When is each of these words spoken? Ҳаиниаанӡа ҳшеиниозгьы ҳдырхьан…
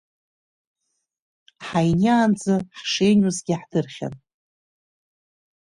Ҳаиниаанӡа 1.67 2.55
ҳшеиниозгьы 2.79 3.53
ҳдырхьан… 3.61 4.13